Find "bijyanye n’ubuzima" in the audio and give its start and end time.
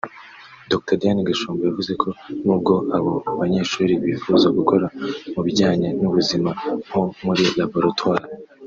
5.45-6.49